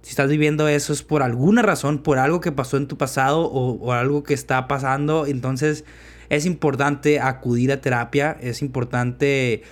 Si 0.00 0.10
estás 0.10 0.28
viviendo 0.28 0.66
eso 0.66 0.92
es 0.92 1.02
por 1.02 1.22
alguna 1.22 1.62
razón, 1.62 1.98
por 1.98 2.18
algo 2.18 2.40
que 2.40 2.50
pasó 2.50 2.76
en 2.76 2.88
tu 2.88 2.98
pasado 2.98 3.44
o, 3.44 3.92
algo 3.92 4.24
que 4.24 4.34
está 4.34 4.66
pasando. 4.66 5.26
Entonces 5.26 5.84
es 6.28 6.44
importante 6.44 7.20
acudir 7.20 7.70
a 7.70 7.80
terapia, 7.80 8.36
es 8.40 8.62
importante 8.62 9.62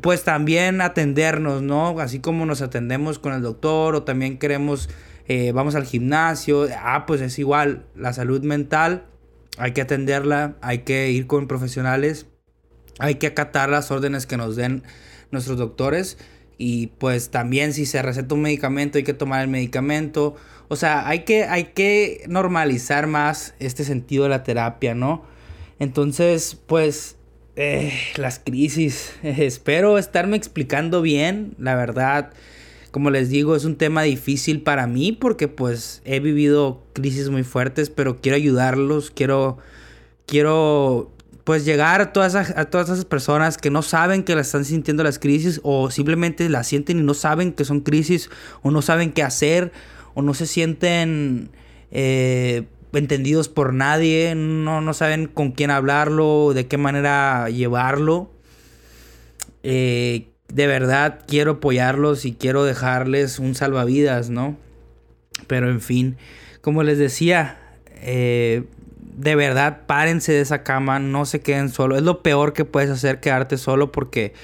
pues 0.00 0.24
también 0.24 0.80
atendernos, 0.80 1.62
¿no? 1.62 1.98
Así 2.00 2.20
como 2.20 2.46
nos 2.46 2.62
atendemos 2.62 3.18
con 3.18 3.32
el 3.32 3.42
doctor 3.42 3.94
o 3.94 4.02
también 4.02 4.38
queremos, 4.38 4.88
eh, 5.28 5.52
vamos 5.52 5.74
al 5.74 5.84
gimnasio, 5.84 6.68
ah, 6.82 7.06
pues 7.06 7.20
es 7.20 7.38
igual, 7.38 7.84
la 7.94 8.12
salud 8.12 8.42
mental 8.42 9.04
hay 9.60 9.72
que 9.72 9.82
atenderla, 9.82 10.56
hay 10.62 10.78
que 10.78 11.10
ir 11.10 11.26
con 11.26 11.46
profesionales, 11.46 12.26
hay 12.98 13.16
que 13.16 13.26
acatar 13.26 13.68
las 13.68 13.90
órdenes 13.90 14.26
que 14.26 14.38
nos 14.38 14.56
den 14.56 14.82
nuestros 15.30 15.58
doctores. 15.58 16.16
Y 16.56 16.88
pues 16.98 17.30
también 17.30 17.72
si 17.72 17.86
se 17.86 18.02
receta 18.02 18.34
un 18.34 18.42
medicamento 18.42 18.98
hay 18.98 19.04
que 19.04 19.14
tomar 19.14 19.42
el 19.42 19.48
medicamento. 19.48 20.34
O 20.68 20.76
sea, 20.76 21.06
hay 21.06 21.20
que, 21.20 21.44
hay 21.44 21.64
que 21.64 22.24
normalizar 22.26 23.06
más 23.06 23.54
este 23.58 23.84
sentido 23.84 24.24
de 24.24 24.30
la 24.30 24.42
terapia, 24.44 24.94
¿no? 24.94 25.24
Entonces, 25.78 26.58
pues, 26.66 27.16
eh, 27.56 27.92
las 28.16 28.38
crisis. 28.38 29.12
espero 29.22 29.98
estarme 29.98 30.36
explicando 30.36 31.02
bien, 31.02 31.54
la 31.58 31.74
verdad. 31.74 32.32
Como 32.90 33.10
les 33.10 33.28
digo, 33.28 33.54
es 33.54 33.64
un 33.64 33.76
tema 33.76 34.02
difícil 34.02 34.62
para 34.62 34.86
mí 34.86 35.12
porque 35.12 35.48
pues 35.48 36.02
he 36.04 36.20
vivido 36.20 36.82
crisis 36.92 37.28
muy 37.28 37.44
fuertes, 37.44 37.90
pero 37.90 38.20
quiero 38.20 38.36
ayudarlos, 38.36 39.10
quiero, 39.10 39.58
quiero 40.26 41.12
pues 41.44 41.64
llegar 41.64 42.00
a 42.00 42.12
todas, 42.12 42.34
esas, 42.34 42.56
a 42.56 42.66
todas 42.66 42.88
esas 42.88 43.04
personas 43.04 43.58
que 43.58 43.70
no 43.70 43.82
saben 43.82 44.24
que 44.24 44.34
la 44.34 44.40
están 44.40 44.64
sintiendo 44.64 45.04
las 45.04 45.18
crisis 45.18 45.60
o 45.62 45.90
simplemente 45.90 46.48
las 46.48 46.66
sienten 46.66 46.98
y 46.98 47.02
no 47.02 47.14
saben 47.14 47.52
que 47.52 47.64
son 47.64 47.80
crisis 47.80 48.30
o 48.62 48.70
no 48.70 48.82
saben 48.82 49.12
qué 49.12 49.22
hacer 49.22 49.72
o 50.14 50.22
no 50.22 50.34
se 50.34 50.46
sienten 50.46 51.50
eh, 51.90 52.64
entendidos 52.92 53.48
por 53.48 53.72
nadie, 53.72 54.34
no, 54.34 54.80
no 54.80 54.94
saben 54.94 55.26
con 55.26 55.52
quién 55.52 55.70
hablarlo, 55.70 56.52
de 56.54 56.66
qué 56.66 56.76
manera 56.76 57.48
llevarlo. 57.50 58.30
Eh, 59.62 60.29
de 60.52 60.66
verdad 60.66 61.20
quiero 61.26 61.52
apoyarlos 61.52 62.24
y 62.24 62.32
quiero 62.32 62.64
dejarles 62.64 63.38
un 63.38 63.54
salvavidas, 63.54 64.30
¿no? 64.30 64.56
Pero 65.46 65.70
en 65.70 65.80
fin, 65.80 66.16
como 66.60 66.82
les 66.82 66.98
decía, 66.98 67.58
eh, 68.02 68.64
de 69.16 69.34
verdad 69.36 69.82
párense 69.86 70.32
de 70.32 70.40
esa 70.40 70.62
cama, 70.62 70.98
no 70.98 71.24
se 71.24 71.40
queden 71.40 71.68
solo. 71.68 71.96
Es 71.96 72.02
lo 72.02 72.22
peor 72.22 72.52
que 72.52 72.64
puedes 72.64 72.90
hacer, 72.90 73.20
quedarte 73.20 73.58
solo, 73.58 73.92
porque 73.92 74.34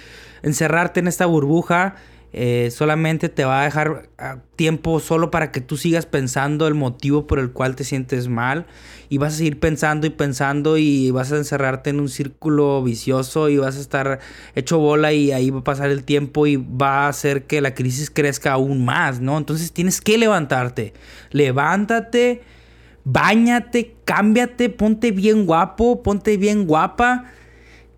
encerrarte 0.43 1.01
en 1.01 1.09
esta 1.09 1.27
burbuja 1.27 1.97
eh, 2.33 2.71
solamente 2.71 3.29
te 3.29 3.45
va 3.45 3.63
a 3.63 3.65
dejar 3.65 4.11
ah, 4.19 4.39
tiempo 4.57 5.01
solo 5.01 5.31
para 5.31 5.53
que 5.53 5.61
tú 5.61 5.77
sigas 5.77 6.07
pensando 6.07 6.67
el 6.67 6.75
motivo 6.75 7.27
por 7.27 7.39
el 7.39 7.53
cual 7.53 7.77
te 7.77 7.85
sientes 7.85 8.29
mal 8.29 8.67
y 9.09 9.19
vas 9.19 9.35
a 9.35 9.37
seguir 9.39 9.59
pensando 9.59 10.07
y 10.07 10.11
pensando 10.11 10.77
y 10.77 11.11
vas 11.13 11.33
a 11.33 11.37
encerrarte 11.37 11.91
en 11.91 12.01
un 12.01 12.09
círculo 12.09 12.83
vicioso 12.83 13.49
y 13.49 13.57
vas 13.57 13.77
a 13.77 13.81
estar 13.81 14.19
hecho 14.55 14.79
bola 14.79 15.13
y 15.13 15.33
ahí 15.33 15.51
va 15.51 15.61
a 15.61 15.65
pasar 15.65 15.91
el 15.91 16.05
tiempo 16.05 16.47
y 16.47 16.57
va 16.57 17.07
a 17.07 17.09
hacer 17.09 17.45
que 17.45 17.61
la 17.61 17.75
crisis 17.75 18.11
crezca 18.11 18.53
aún 18.53 18.85
más, 18.85 19.21
¿no? 19.21 19.39
Entonces 19.39 19.73
tienes 19.73 20.01
que 20.01 20.19
levantarte, 20.19 20.93
levántate, 21.31 22.43
bañate, 23.05 23.95
cámbiate, 24.05 24.69
ponte 24.69 25.11
bien 25.13 25.47
guapo, 25.47 26.03
ponte 26.03 26.37
bien 26.37 26.67
guapa 26.67 27.33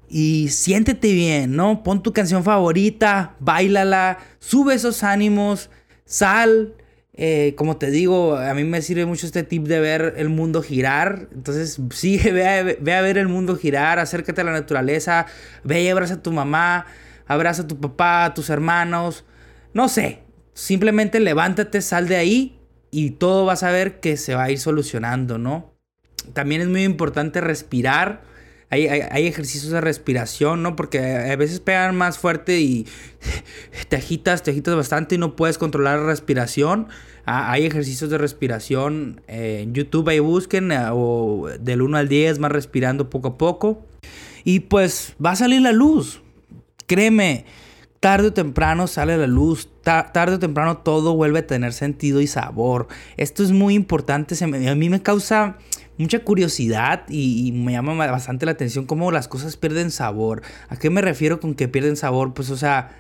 y 0.08 0.48
siéntete 0.48 1.12
bien, 1.12 1.54
¿no? 1.54 1.82
Pon 1.82 2.02
tu 2.02 2.12
canción 2.12 2.44
favorita, 2.44 3.36
bailala, 3.40 4.18
sube 4.38 4.74
esos 4.74 5.02
ánimos, 5.02 5.70
sal. 6.04 6.74
Eh, 7.20 7.54
como 7.56 7.76
te 7.76 7.90
digo, 7.90 8.36
a 8.36 8.54
mí 8.54 8.62
me 8.62 8.80
sirve 8.80 9.04
mucho 9.04 9.26
este 9.26 9.42
tip 9.42 9.64
de 9.66 9.80
ver 9.80 10.14
el 10.16 10.28
mundo 10.28 10.62
girar. 10.62 11.28
Entonces, 11.34 11.80
sí, 11.90 12.18
ve 12.24 12.48
a, 12.48 12.62
ve 12.62 12.94
a 12.94 13.00
ver 13.00 13.18
el 13.18 13.28
mundo 13.28 13.56
girar, 13.56 13.98
acércate 13.98 14.40
a 14.40 14.44
la 14.44 14.52
naturaleza, 14.52 15.26
ve 15.64 15.82
y 15.82 15.88
abraza 15.88 16.14
a 16.14 16.22
tu 16.22 16.32
mamá, 16.32 16.86
abraza 17.26 17.62
a 17.62 17.66
tu 17.66 17.78
papá, 17.80 18.24
a 18.24 18.34
tus 18.34 18.50
hermanos. 18.50 19.24
No 19.74 19.88
sé, 19.88 20.20
simplemente 20.54 21.20
levántate, 21.20 21.82
sal 21.82 22.08
de 22.08 22.16
ahí 22.16 22.58
y 22.90 23.10
todo 23.10 23.44
vas 23.44 23.62
a 23.62 23.70
ver 23.70 24.00
que 24.00 24.16
se 24.16 24.34
va 24.34 24.44
a 24.44 24.50
ir 24.50 24.58
solucionando, 24.58 25.38
¿no? 25.38 25.74
También 26.32 26.60
es 26.60 26.68
muy 26.68 26.84
importante 26.84 27.40
respirar 27.40 28.22
hay, 28.70 29.26
ejercicios 29.26 29.72
de 29.72 29.80
respiración, 29.80 30.62
¿no? 30.62 30.76
Porque 30.76 31.00
a 31.00 31.37
veces 31.37 31.60
pegan 31.60 31.96
más 31.96 32.18
fuerte 32.18 32.60
y 32.60 32.87
te 33.88 33.96
agitas, 33.96 34.42
te 34.42 34.50
agitas 34.50 34.76
bastante 34.76 35.14
y 35.14 35.18
no 35.18 35.37
puedes 35.37 35.56
controlar 35.56 36.00
la 36.00 36.06
respiración. 36.06 36.88
Ah, 37.25 37.50
hay 37.50 37.64
ejercicios 37.66 38.10
de 38.10 38.18
respiración 38.18 39.22
en 39.26 39.75
YouTube, 39.75 40.08
ahí 40.08 40.18
busquen, 40.18 40.72
eh, 40.72 40.87
o 40.92 41.48
del 41.60 41.82
1 41.82 41.96
al 41.96 42.08
10, 42.08 42.38
más 42.38 42.52
respirando 42.52 43.08
poco 43.10 43.28
a 43.28 43.38
poco. 43.38 43.87
Y 44.44 44.60
pues 44.60 45.14
va 45.25 45.32
a 45.32 45.37
salir 45.37 45.62
la 45.62 45.72
luz. 45.72 46.20
Créeme, 46.87 47.44
tarde 48.00 48.28
o 48.28 48.32
temprano 48.32 48.87
sale 48.87 49.16
la 49.16 49.26
luz, 49.26 49.68
tarde 49.82 50.34
o 50.34 50.38
temprano 50.38 50.78
todo 50.78 51.14
vuelve 51.14 51.40
a 51.40 51.46
tener 51.46 51.72
sentido 51.72 52.20
y 52.20 52.26
sabor. 52.26 52.88
Esto 53.16 53.42
es 53.42 53.52
muy 53.52 53.75
importante, 53.75 54.37
a 54.42 54.75
mí 54.75 54.90
me 54.90 55.02
causa 55.02 55.56
mucha 55.99 56.21
curiosidad 56.21 57.05
y, 57.09 57.52
me 57.52 57.73
llama 57.73 57.95
bastante 57.95 58.47
la 58.47 58.52
atención 58.52 58.87
cómo 58.87 59.11
las 59.11 59.28
cosas 59.28 59.57
pierden 59.57 59.90
sabor. 59.90 60.43
¿A 60.69 60.76
qué 60.76 60.90
me 60.90 61.02
refiero 61.02 61.40
con 61.40 61.55
que 61.55 61.69
pierden 61.69 61.97
sabor? 61.97 62.35
Pues, 62.35 62.50
o 62.50 62.57
sea, 62.57 62.97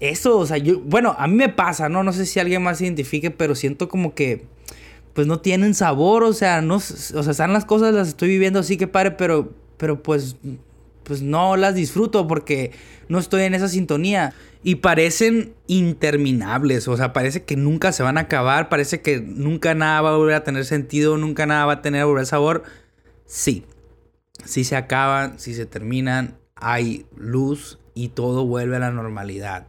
eso, 0.00 0.38
o 0.38 0.46
sea, 0.46 0.58
yo, 0.58 0.80
bueno, 0.80 1.14
a 1.18 1.26
mí 1.26 1.36
me 1.36 1.48
pasa, 1.48 1.88
¿no? 1.88 2.02
No 2.02 2.12
sé 2.12 2.26
si 2.26 2.40
alguien 2.40 2.62
más 2.62 2.78
se 2.78 2.84
identifique, 2.84 3.30
pero 3.30 3.54
siento 3.54 3.88
como 3.88 4.14
que, 4.14 4.44
pues 5.14 5.26
no 5.26 5.40
tienen 5.40 5.74
sabor, 5.74 6.24
o 6.24 6.32
sea, 6.32 6.60
no, 6.60 6.76
o 6.76 6.80
sea, 6.80 7.30
están 7.30 7.52
las 7.52 7.64
cosas, 7.64 7.94
las 7.94 8.08
estoy 8.08 8.28
viviendo 8.28 8.58
así 8.58 8.76
que 8.76 8.86
pare, 8.86 9.12
pero, 9.12 9.52
pero 9.76 10.02
pues, 10.02 10.36
pues 11.06 11.22
no 11.22 11.56
las 11.56 11.76
disfruto 11.76 12.26
porque 12.26 12.72
no 13.08 13.20
estoy 13.20 13.42
en 13.42 13.54
esa 13.54 13.68
sintonía. 13.68 14.34
Y 14.64 14.76
parecen 14.76 15.54
interminables, 15.68 16.88
o 16.88 16.96
sea, 16.96 17.12
parece 17.12 17.44
que 17.44 17.56
nunca 17.56 17.92
se 17.92 18.02
van 18.02 18.18
a 18.18 18.22
acabar, 18.22 18.68
parece 18.68 19.00
que 19.00 19.20
nunca 19.20 19.76
nada 19.76 20.00
va 20.00 20.14
a 20.14 20.16
volver 20.16 20.34
a 20.34 20.42
tener 20.42 20.64
sentido, 20.64 21.16
nunca 21.16 21.46
nada 21.46 21.64
va 21.66 21.74
a 21.74 21.82
tener 21.82 22.04
volver 22.04 22.26
sabor. 22.26 22.64
Sí, 23.26 23.64
sí 24.44 24.64
se 24.64 24.74
acaban, 24.74 25.38
sí 25.38 25.54
se 25.54 25.66
terminan, 25.66 26.36
hay 26.56 27.06
luz 27.16 27.78
y 27.94 28.08
todo 28.08 28.44
vuelve 28.44 28.74
a 28.74 28.80
la 28.80 28.90
normalidad. 28.90 29.68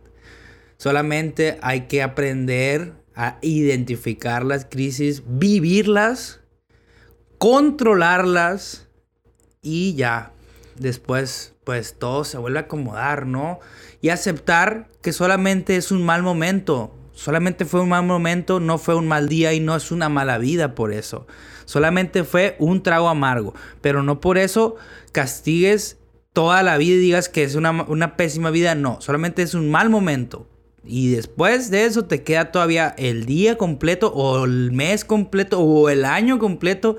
Solamente 0.77 1.60
hay 1.62 1.82
que 1.82 2.01
aprender 2.01 2.94
a 3.13 3.38
identificar 3.41 4.44
las 4.44 4.65
crisis, 4.65 5.22
vivirlas, 5.27 6.39
controlarlas 7.38 8.88
y 9.62 9.94
ya, 9.94 10.34
después 10.79 11.53
pues 11.63 11.96
todo 12.00 12.24
se 12.24 12.38
vuelve 12.38 12.60
a 12.60 12.62
acomodar, 12.63 13.25
¿no? 13.25 13.60
Y 14.01 14.10
aceptar 14.10 14.88
que 15.01 15.12
solamente 15.12 15.75
es 15.75 15.91
un 15.91 16.05
mal 16.05 16.24
momento, 16.24 16.96
solamente 17.12 17.65
fue 17.65 17.81
un 17.81 17.89
mal 17.89 18.05
momento, 18.05 18.62
no 18.62 18.77
fue 18.77 18.96
un 18.96 19.07
mal 19.07 19.27
día 19.27 19.53
y 19.53 19.60
no 19.60 19.75
es 19.75 19.91
una 19.91 20.07
mala 20.07 20.38
vida 20.38 20.75
por 20.75 20.93
eso. 20.93 21.27
Solamente 21.65 22.24
fue 22.24 22.55
un 22.60 22.84
trago 22.84 23.10
amargo, 23.10 23.53
pero 23.81 24.01
no 24.01 24.22
por 24.22 24.38
eso 24.38 24.77
castigues 25.12 25.98
toda 26.31 26.63
la 26.63 26.77
vida 26.77 26.96
y 26.96 27.00
digas 27.00 27.27
que 27.27 27.43
es 27.43 27.55
una, 27.55 27.72
una 27.72 28.15
pésima 28.15 28.50
vida, 28.50 28.74
no, 28.74 29.01
solamente 29.01 29.41
es 29.41 29.53
un 29.53 29.69
mal 29.69 29.89
momento. 29.89 30.48
Y 30.86 31.10
después 31.10 31.69
de 31.69 31.84
eso 31.84 32.05
te 32.05 32.24
queda 32.24 32.53
todavía 32.53 32.96
el 32.98 33.25
día 33.25 33.57
completo 33.57 34.13
o 34.13 34.46
el 34.46 34.72
mes 34.72 35.03
completo 35.03 35.60
o 35.60 35.89
el 35.89 36.05
año 36.05 36.39
completo 36.39 36.96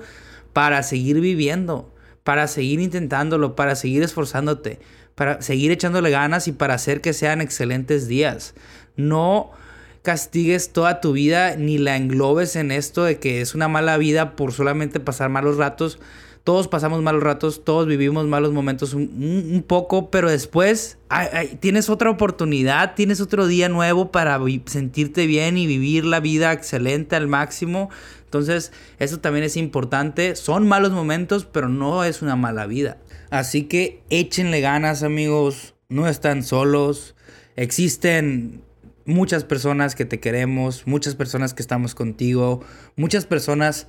para 0.53 0.83
seguir 0.83 1.21
viviendo 1.21 1.91
para 2.29 2.45
seguir 2.45 2.79
intentándolo, 2.79 3.55
para 3.55 3.73
seguir 3.73 4.03
esforzándote, 4.03 4.77
para 5.15 5.41
seguir 5.41 5.71
echándole 5.71 6.11
ganas 6.11 6.47
y 6.47 6.51
para 6.51 6.75
hacer 6.75 7.01
que 7.01 7.11
sean 7.11 7.41
excelentes 7.41 8.07
días. 8.07 8.53
No 8.95 9.49
castigues 10.03 10.71
toda 10.71 11.01
tu 11.01 11.11
vida 11.11 11.55
ni 11.55 11.79
la 11.79 11.97
englobes 11.97 12.55
en 12.55 12.69
esto 12.69 13.03
de 13.03 13.17
que 13.17 13.41
es 13.41 13.55
una 13.55 13.67
mala 13.67 13.97
vida 13.97 14.35
por 14.35 14.53
solamente 14.53 14.99
pasar 14.99 15.31
malos 15.31 15.57
ratos. 15.57 15.97
Todos 16.43 16.67
pasamos 16.67 17.01
malos 17.01 17.23
ratos, 17.23 17.63
todos 17.63 17.87
vivimos 17.87 18.27
malos 18.27 18.53
momentos 18.53 18.93
un, 18.93 19.63
poco, 19.67 20.11
pero 20.11 20.29
después 20.29 20.99
tienes 21.59 21.89
otra 21.89 22.11
oportunidad, 22.11 22.93
tienes 22.93 23.21
otro 23.21 23.47
día 23.47 23.69
nuevo 23.69 24.11
para 24.11 24.39
sentirte 24.65 25.25
bien 25.25 25.57
y 25.57 25.65
vivir 25.65 26.05
la 26.05 26.19
vida 26.19 26.53
excelente 26.53 27.15
al 27.15 27.27
máximo 27.27 27.89
entonces, 28.29 28.71
eso 28.99 29.19
también 29.19 29.43
es 29.43 29.57
importante. 29.57 30.35
Son 30.35 30.67
malos 30.67 30.91
momentos, 30.91 31.45
pero 31.51 31.67
no 31.67 32.03
es 32.03 32.21
una 32.21 32.35
mala 32.35 32.67
vida. 32.67 32.97
Así 33.31 33.63
que 33.63 34.03
échenle 34.11 34.61
ganas, 34.61 35.01
amigos. 35.01 35.73
No 35.89 36.07
están 36.07 36.43
solos. 36.43 37.15
Existen 37.55 38.61
muchas 39.05 39.45
personas 39.45 39.95
que 39.95 40.05
te 40.05 40.19
queremos, 40.19 40.85
muchas 40.85 41.15
personas 41.15 41.55
que 41.55 41.63
estamos 41.63 41.95
contigo, 41.95 42.63
muchas 42.95 43.25
personas 43.25 43.87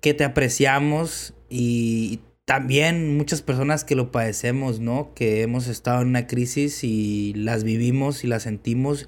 que 0.00 0.14
te 0.14 0.24
apreciamos 0.24 1.34
y 1.50 2.20
también 2.46 3.18
muchas 3.18 3.42
personas 3.42 3.84
que 3.84 3.94
lo 3.94 4.10
padecemos, 4.10 4.80
¿no? 4.80 5.12
Que 5.14 5.42
hemos 5.42 5.68
estado 5.68 6.00
en 6.00 6.08
una 6.08 6.26
crisis 6.26 6.82
y 6.82 7.34
las 7.34 7.62
vivimos 7.62 8.24
y 8.24 8.26
las 8.26 8.44
sentimos 8.44 9.06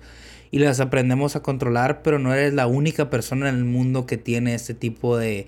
y 0.50 0.59
las 0.59 0.81
aprendemos 0.81 1.37
a 1.37 1.43
controlar, 1.43 2.02
pero 2.02 2.19
no 2.19 2.33
eres 2.33 2.55
la 2.55 2.67
única 2.67 3.11
persona 3.11 3.49
en 3.49 3.57
el 3.57 3.64
mundo 3.64 4.07
que 4.07 4.17
tiene 4.17 4.55
este 4.55 4.75
tipo 4.75 5.17
de 5.17 5.47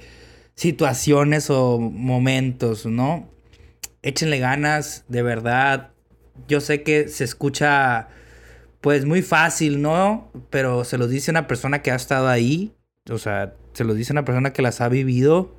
situaciones 0.54 1.50
o 1.50 1.78
momentos, 1.78 2.86
¿no? 2.86 3.28
Échenle 4.02 4.38
ganas, 4.38 5.04
de 5.08 5.22
verdad. 5.22 5.90
Yo 6.48 6.60
sé 6.60 6.82
que 6.82 7.08
se 7.08 7.24
escucha 7.24 8.08
pues 8.80 9.04
muy 9.04 9.22
fácil, 9.22 9.82
¿no? 9.82 10.30
Pero 10.50 10.84
se 10.84 10.98
lo 10.98 11.06
dice 11.06 11.30
una 11.30 11.46
persona 11.46 11.82
que 11.82 11.90
ha 11.90 11.96
estado 11.96 12.28
ahí, 12.28 12.72
o 13.10 13.18
sea, 13.18 13.54
se 13.72 13.84
lo 13.84 13.94
dice 13.94 14.12
una 14.12 14.24
persona 14.24 14.52
que 14.52 14.62
las 14.62 14.80
ha 14.80 14.88
vivido 14.88 15.54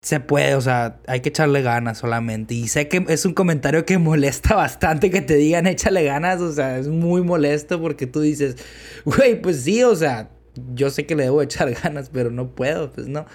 se 0.00 0.20
puede, 0.20 0.54
o 0.54 0.60
sea, 0.60 1.00
hay 1.06 1.20
que 1.20 1.30
echarle 1.30 1.62
ganas 1.62 1.98
solamente. 1.98 2.54
Y 2.54 2.68
sé 2.68 2.88
que 2.88 3.04
es 3.08 3.24
un 3.24 3.34
comentario 3.34 3.84
que 3.84 3.98
molesta 3.98 4.54
bastante 4.54 5.10
que 5.10 5.20
te 5.20 5.34
digan 5.34 5.66
échale 5.66 6.04
ganas, 6.04 6.40
o 6.40 6.52
sea, 6.52 6.78
es 6.78 6.88
muy 6.88 7.22
molesto 7.22 7.80
porque 7.80 8.06
tú 8.06 8.20
dices, 8.20 8.56
güey, 9.04 9.40
pues 9.40 9.62
sí, 9.62 9.82
o 9.82 9.94
sea, 9.96 10.30
yo 10.74 10.90
sé 10.90 11.06
que 11.06 11.14
le 11.16 11.24
debo 11.24 11.42
echar 11.42 11.70
ganas, 11.82 12.10
pero 12.10 12.30
no 12.30 12.54
puedo, 12.54 12.92
pues 12.92 13.08
no. 13.08 13.26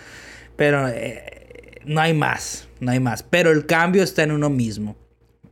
Pero 0.56 0.88
eh, 0.88 1.82
no 1.86 2.00
hay 2.00 2.14
más, 2.14 2.68
no 2.80 2.92
hay 2.92 3.00
más. 3.00 3.24
Pero 3.24 3.52
el 3.52 3.66
cambio 3.66 4.04
está 4.04 4.24
en 4.24 4.32
uno 4.32 4.50
mismo. 4.50 4.96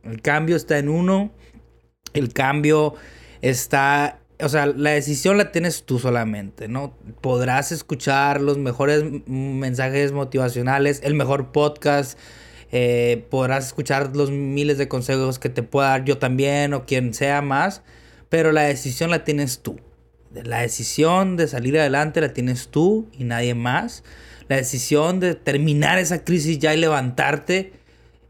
El 0.04 0.22
cambio 0.22 0.56
está 0.56 0.78
en 0.78 0.88
uno. 0.88 1.32
El 2.14 2.32
cambio 2.32 2.94
está 3.40 4.21
o 4.42 4.48
sea, 4.48 4.66
la 4.66 4.90
decisión 4.90 5.38
la 5.38 5.52
tienes 5.52 5.84
tú 5.84 5.98
solamente, 5.98 6.68
¿no? 6.68 6.96
Podrás 7.20 7.72
escuchar 7.72 8.40
los 8.40 8.58
mejores 8.58 9.04
mensajes 9.26 10.12
motivacionales, 10.12 11.00
el 11.04 11.14
mejor 11.14 11.52
podcast, 11.52 12.18
eh, 12.70 13.26
podrás 13.30 13.66
escuchar 13.66 14.16
los 14.16 14.30
miles 14.30 14.78
de 14.78 14.88
consejos 14.88 15.38
que 15.38 15.48
te 15.48 15.62
pueda 15.62 15.88
dar 15.88 16.04
yo 16.04 16.18
también 16.18 16.74
o 16.74 16.86
quien 16.86 17.14
sea 17.14 17.42
más, 17.42 17.82
pero 18.28 18.50
la 18.50 18.62
decisión 18.62 19.10
la 19.10 19.24
tienes 19.24 19.60
tú. 19.60 19.78
La 20.32 20.60
decisión 20.60 21.36
de 21.36 21.46
salir 21.46 21.78
adelante 21.78 22.20
la 22.20 22.32
tienes 22.32 22.68
tú 22.68 23.08
y 23.18 23.24
nadie 23.24 23.54
más. 23.54 24.02
La 24.48 24.56
decisión 24.56 25.20
de 25.20 25.34
terminar 25.34 25.98
esa 25.98 26.24
crisis 26.24 26.58
ya 26.58 26.74
y 26.74 26.78
levantarte 26.78 27.74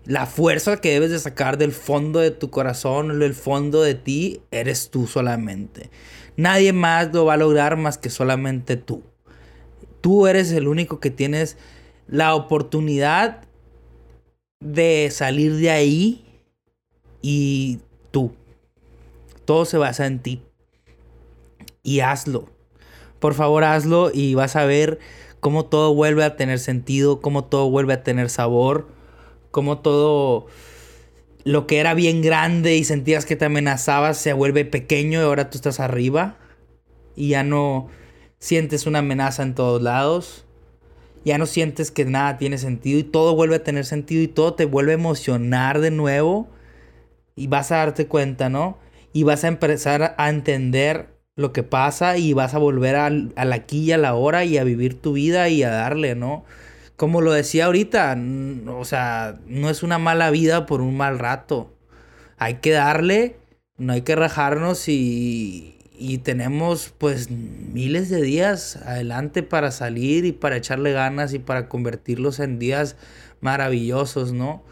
la 0.04 0.26
fuerza 0.26 0.78
que 0.78 0.90
debes 0.90 1.11
de 1.11 1.18
sacar 1.18 1.59
del 1.59 1.73
fondo 1.73 2.18
de 2.18 2.30
tu 2.30 2.50
corazón, 2.50 3.18
del 3.18 3.35
fondo 3.35 3.82
de 3.82 3.94
ti, 3.94 4.42
eres 4.50 4.90
tú 4.90 5.06
solamente. 5.06 5.90
Nadie 6.37 6.73
más 6.73 7.12
lo 7.12 7.25
va 7.25 7.35
a 7.35 7.38
lograr 7.38 7.76
más 7.76 7.99
que 7.99 8.11
solamente 8.11 8.76
tú. 8.76 9.02
Tú 10.00 10.26
eres 10.26 10.50
el 10.52 10.66
único 10.66 10.99
que 10.99 11.11
tienes 11.11 11.56
la 12.09 12.35
oportunidad 12.35 13.42
de 14.61 15.09
salir 15.12 15.56
de 15.56 15.71
ahí 15.71 16.25
y 17.21 17.78
tú. 18.11 18.35
Todo 19.44 19.64
se 19.64 19.78
basa 19.78 20.06
en 20.06 20.21
ti. 20.21 20.42
Y 21.85 22.00
hazlo. 22.00 22.49
Por 23.21 23.35
favor, 23.35 23.62
hazlo 23.62 24.11
y 24.12 24.35
vas 24.35 24.56
a 24.56 24.64
ver 24.64 24.99
cómo 25.38 25.66
todo 25.66 25.94
vuelve 25.94 26.25
a 26.25 26.37
tener 26.37 26.59
sentido, 26.59 27.21
cómo 27.21 27.44
todo 27.44 27.71
vuelve 27.71 27.92
a 27.92 28.02
tener 28.02 28.30
sabor 28.30 28.88
como 29.52 29.78
todo 29.78 30.47
lo 31.44 31.66
que 31.68 31.78
era 31.78 31.94
bien 31.94 32.23
grande 32.23 32.76
y 32.76 32.85
sentías 32.85 33.26
que 33.26 33.37
te 33.37 33.44
amenazaba 33.44 34.14
se 34.14 34.32
vuelve 34.32 34.64
pequeño 34.64 35.21
y 35.21 35.25
ahora 35.25 35.50
tú 35.50 35.59
estás 35.59 35.80
arriba 35.80 36.37
y 37.14 37.28
ya 37.28 37.44
no 37.44 37.88
sientes 38.38 38.87
una 38.87 39.00
amenaza 39.00 39.42
en 39.44 39.54
todos 39.54 39.80
lados. 39.80 40.44
Ya 41.25 41.38
no 41.38 41.47
sientes 41.47 41.92
que 41.92 42.04
nada 42.04 42.37
tiene 42.37 42.59
sentido 42.59 42.99
y 42.99 43.04
todo 43.04 43.37
vuelve 43.37 43.56
a 43.56 43.62
tener 43.62 43.85
sentido 43.85 44.23
y 44.23 44.28
todo 44.28 44.54
te 44.54 44.64
vuelve 44.64 44.92
a 44.92 44.97
emocionar 44.97 45.80
de 45.80 45.92
nuevo 45.92 46.49
y 47.37 47.47
vas 47.47 47.71
a 47.71 47.76
darte 47.76 48.09
cuenta, 48.09 48.49
¿no? 48.49 48.78
Y 49.12 49.23
vas 49.23 49.44
a 49.44 49.49
empezar 49.49 50.16
a 50.18 50.28
entender 50.28 51.14
lo 51.37 51.52
que 51.52 51.62
pasa 51.62 52.18
y 52.18 52.32
vas 52.32 52.54
a 52.54 52.59
volver 52.59 52.97
al, 52.97 53.32
al 53.37 53.52
aquí 53.52 53.85
y 53.85 53.92
a 53.92 53.99
la 53.99 54.14
hora 54.14 54.44
y 54.44 54.59
a 54.59 54.64
vivir 54.64 55.00
tu 55.00 55.12
vida 55.12 55.49
y 55.49 55.62
a 55.62 55.71
darle, 55.71 56.16
¿no? 56.16 56.44
Como 57.02 57.21
lo 57.21 57.32
decía 57.32 57.64
ahorita, 57.64 58.16
o 58.68 58.85
sea, 58.85 59.40
no 59.49 59.71
es 59.71 59.82
una 59.82 59.99
mala 59.99 60.30
vida 60.30 60.66
por 60.66 60.80
un 60.80 60.97
mal 60.97 61.18
rato. 61.18 61.75
Hay 62.38 62.59
que 62.59 62.71
darle, 62.71 63.35
no 63.76 63.92
hay 63.92 64.02
que 64.02 64.14
rajarnos 64.14 64.88
y, 64.88 65.78
y 65.99 66.18
tenemos 66.18 66.94
pues 66.97 67.28
miles 67.28 68.09
de 68.09 68.23
días 68.23 68.76
adelante 68.87 69.42
para 69.42 69.73
salir 69.73 70.25
y 70.25 70.30
para 70.30 70.56
echarle 70.56 70.92
ganas 70.92 71.35
y 71.35 71.40
para 71.40 71.68
convertirlos 71.68 72.38
en 72.38 72.61
días 72.61 72.94
maravillosos, 73.40 74.32
¿no? 74.32 74.62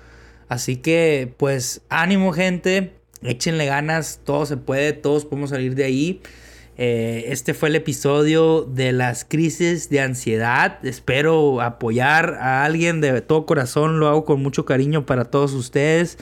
Así 0.48 0.76
que 0.76 1.34
pues 1.36 1.82
ánimo 1.88 2.32
gente, 2.32 2.92
échenle 3.22 3.66
ganas, 3.66 4.20
todo 4.22 4.46
se 4.46 4.56
puede, 4.56 4.92
todos 4.92 5.24
podemos 5.24 5.50
salir 5.50 5.74
de 5.74 5.82
ahí. 5.82 6.22
Eh, 6.82 7.30
este 7.30 7.52
fue 7.52 7.68
el 7.68 7.76
episodio 7.76 8.62
de 8.62 8.92
las 8.92 9.26
crisis 9.26 9.90
de 9.90 10.00
ansiedad. 10.00 10.82
Espero 10.82 11.60
apoyar 11.60 12.38
a 12.40 12.64
alguien 12.64 13.02
de 13.02 13.20
todo 13.20 13.44
corazón. 13.44 14.00
Lo 14.00 14.08
hago 14.08 14.24
con 14.24 14.42
mucho 14.42 14.64
cariño 14.64 15.04
para 15.04 15.26
todos 15.26 15.52
ustedes. 15.52 16.16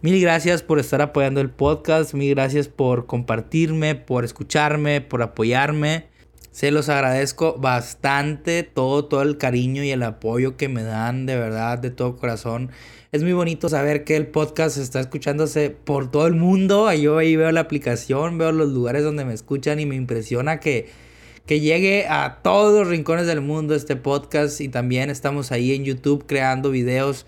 Mil 0.00 0.18
gracias 0.18 0.62
por 0.62 0.78
estar 0.78 1.02
apoyando 1.02 1.42
el 1.42 1.50
podcast. 1.50 2.14
Mil 2.14 2.34
gracias 2.34 2.68
por 2.68 3.04
compartirme, 3.04 3.96
por 3.96 4.24
escucharme, 4.24 5.02
por 5.02 5.20
apoyarme. 5.20 6.06
Se 6.50 6.70
los 6.70 6.88
agradezco 6.88 7.56
bastante 7.58 8.62
todo, 8.62 9.04
todo 9.04 9.22
el 9.22 9.38
cariño 9.38 9.84
y 9.84 9.90
el 9.90 10.02
apoyo 10.02 10.56
que 10.56 10.68
me 10.68 10.82
dan 10.82 11.26
de 11.26 11.36
verdad, 11.36 11.78
de 11.78 11.90
todo 11.90 12.16
corazón. 12.16 12.70
Es 13.12 13.22
muy 13.22 13.32
bonito 13.32 13.68
saber 13.68 14.04
que 14.04 14.16
el 14.16 14.26
podcast 14.26 14.76
está 14.76 15.00
escuchándose 15.00 15.70
por 15.70 16.10
todo 16.10 16.26
el 16.26 16.34
mundo. 16.34 16.92
Yo 16.92 17.18
ahí 17.18 17.36
veo 17.36 17.52
la 17.52 17.60
aplicación, 17.60 18.38
veo 18.38 18.52
los 18.52 18.70
lugares 18.70 19.04
donde 19.04 19.24
me 19.24 19.34
escuchan 19.34 19.80
y 19.80 19.86
me 19.86 19.94
impresiona 19.94 20.60
que, 20.60 20.88
que 21.46 21.60
llegue 21.60 22.06
a 22.08 22.40
todos 22.42 22.78
los 22.78 22.88
rincones 22.88 23.26
del 23.26 23.40
mundo 23.40 23.74
este 23.74 23.96
podcast. 23.96 24.60
Y 24.60 24.68
también 24.68 25.10
estamos 25.10 25.52
ahí 25.52 25.74
en 25.74 25.84
YouTube 25.84 26.26
creando 26.26 26.70
videos 26.70 27.24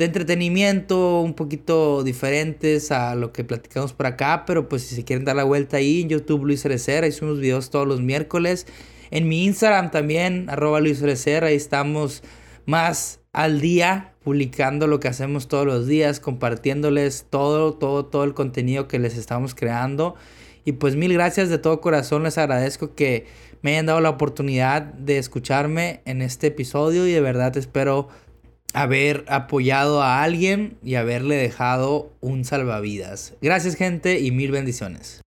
de 0.00 0.06
entretenimiento 0.06 1.20
un 1.20 1.34
poquito 1.34 2.02
diferentes 2.02 2.90
a 2.90 3.14
lo 3.14 3.34
que 3.34 3.44
platicamos 3.44 3.92
por 3.92 4.06
acá, 4.06 4.44
pero 4.46 4.66
pues 4.66 4.80
si 4.80 4.94
se 4.94 5.04
quieren 5.04 5.26
dar 5.26 5.36
la 5.36 5.44
vuelta 5.44 5.76
ahí 5.76 6.00
en 6.00 6.08
YouTube 6.08 6.46
Luis 6.46 6.62
Cerecera, 6.62 7.04
ahí 7.04 7.12
subimos 7.12 7.38
videos 7.38 7.68
todos 7.68 7.86
los 7.86 8.00
miércoles. 8.00 8.66
En 9.10 9.28
mi 9.28 9.44
Instagram 9.44 9.90
también, 9.90 10.48
arroba 10.48 10.80
Luis 10.80 11.00
Cerecera, 11.00 11.48
ahí 11.48 11.56
estamos 11.56 12.22
más 12.64 13.20
al 13.34 13.60
día 13.60 14.14
publicando 14.24 14.86
lo 14.86 15.00
que 15.00 15.08
hacemos 15.08 15.48
todos 15.48 15.66
los 15.66 15.86
días, 15.86 16.18
compartiéndoles 16.18 17.26
todo, 17.28 17.74
todo, 17.74 18.06
todo 18.06 18.24
el 18.24 18.32
contenido 18.32 18.88
que 18.88 18.98
les 18.98 19.18
estamos 19.18 19.54
creando. 19.54 20.14
Y 20.64 20.72
pues 20.72 20.96
mil 20.96 21.12
gracias 21.12 21.50
de 21.50 21.58
todo 21.58 21.82
corazón, 21.82 22.22
les 22.22 22.38
agradezco 22.38 22.94
que 22.94 23.26
me 23.60 23.72
hayan 23.72 23.84
dado 23.84 24.00
la 24.00 24.08
oportunidad 24.08 24.80
de 24.80 25.18
escucharme 25.18 26.00
en 26.06 26.22
este 26.22 26.46
episodio 26.46 27.06
y 27.06 27.12
de 27.12 27.20
verdad 27.20 27.54
espero 27.58 28.08
haber 28.72 29.24
apoyado 29.28 30.02
a 30.02 30.22
alguien 30.22 30.76
y 30.82 30.94
haberle 30.94 31.36
dejado 31.36 32.12
un 32.20 32.44
salvavidas. 32.44 33.34
Gracias 33.40 33.74
gente 33.76 34.20
y 34.20 34.30
mil 34.30 34.50
bendiciones. 34.50 35.22